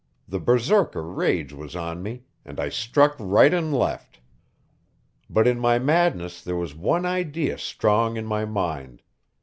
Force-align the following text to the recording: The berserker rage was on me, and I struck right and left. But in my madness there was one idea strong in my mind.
The 0.27 0.39
berserker 0.39 1.03
rage 1.07 1.53
was 1.53 1.75
on 1.75 2.01
me, 2.01 2.23
and 2.43 2.59
I 2.59 2.69
struck 2.69 3.15
right 3.19 3.53
and 3.53 3.71
left. 3.71 4.19
But 5.29 5.45
in 5.45 5.59
my 5.59 5.77
madness 5.77 6.41
there 6.43 6.55
was 6.57 6.73
one 6.73 7.05
idea 7.05 7.59
strong 7.59 8.17
in 8.17 8.25
my 8.25 8.45
mind. 8.45 9.03